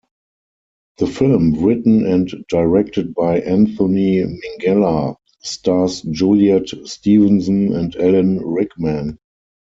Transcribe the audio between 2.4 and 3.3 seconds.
directed